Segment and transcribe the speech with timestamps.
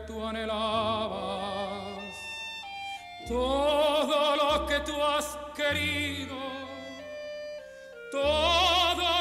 [0.00, 2.14] tú anhelabas,
[3.26, 6.36] todo lo que tú has querido,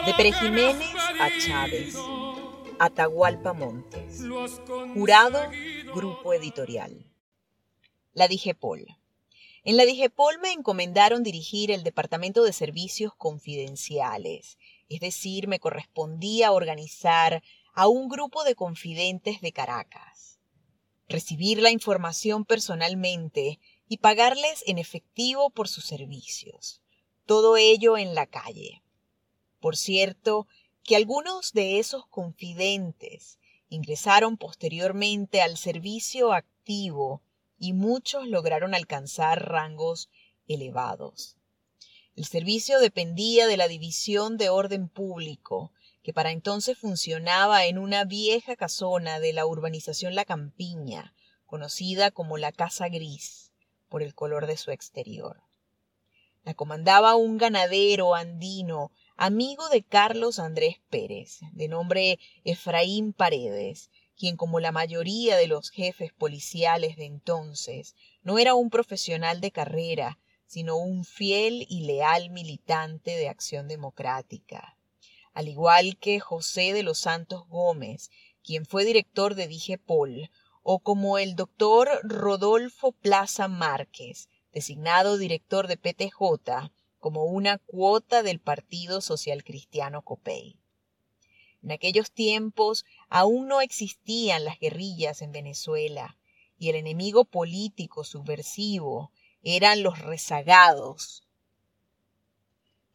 [0.06, 1.96] de Pérez Jiménez a Chávez,
[2.80, 4.22] Atahualpa Montes,
[4.94, 5.42] jurado,
[5.94, 7.06] grupo editorial.
[8.14, 8.86] La Digepol.
[9.64, 14.58] En la Digepol me encomendaron dirigir el Departamento de Servicios Confidenciales,
[14.88, 20.37] es decir, me correspondía organizar a un grupo de confidentes de Caracas
[21.08, 26.82] recibir la información personalmente y pagarles en efectivo por sus servicios,
[27.26, 28.84] todo ello en la calle.
[29.60, 30.48] Por cierto,
[30.84, 37.22] que algunos de esos confidentes ingresaron posteriormente al servicio activo
[37.60, 40.10] y muchos lograron alcanzar rangos
[40.48, 41.36] elevados.
[42.16, 45.72] El servicio dependía de la División de Orden Público,
[46.08, 51.14] que para entonces funcionaba en una vieja casona de la urbanización La Campiña,
[51.46, 53.52] conocida como la Casa Gris,
[53.90, 55.44] por el color de su exterior.
[56.46, 64.38] La comandaba un ganadero andino, amigo de Carlos Andrés Pérez, de nombre Efraín Paredes, quien
[64.38, 70.20] como la mayoría de los jefes policiales de entonces, no era un profesional de carrera,
[70.46, 74.77] sino un fiel y leal militante de acción democrática.
[75.38, 78.10] Al igual que José de los Santos Gómez,
[78.44, 80.32] quien fue director de Digepol,
[80.64, 88.40] o como el doctor Rodolfo Plaza Márquez, designado director de PTJ, como una cuota del
[88.40, 90.60] Partido Social Cristiano Copey.
[91.62, 96.18] En aquellos tiempos aún no existían las guerrillas en Venezuela
[96.58, 99.12] y el enemigo político subversivo
[99.44, 101.27] eran los rezagados,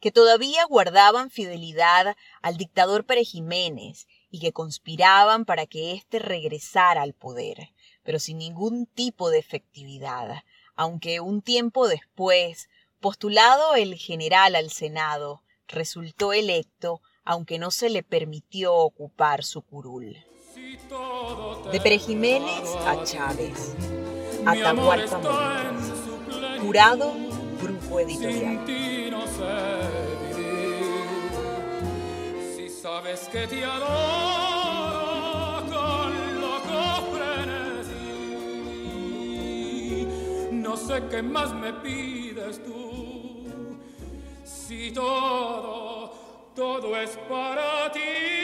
[0.03, 7.03] que todavía guardaban fidelidad al dictador Pérez Jiménez y que conspiraban para que éste regresara
[7.03, 7.69] al poder,
[8.03, 10.43] pero sin ningún tipo de efectividad,
[10.75, 12.67] aunque un tiempo después,
[12.99, 20.17] postulado el general al Senado, resultó electo aunque no se le permitió ocupar su curul.
[21.71, 23.73] De Pere Jiménez a Chávez,
[24.45, 25.21] Atahualpa
[26.59, 27.13] jurado,
[27.93, 28.65] grupo editorial.
[32.55, 36.83] Si sabes que te adoro con loco
[37.13, 37.93] frenesí,
[40.51, 43.45] no sé qué más me pides tú.
[44.43, 46.11] Si todo
[46.55, 48.42] todo es para ti.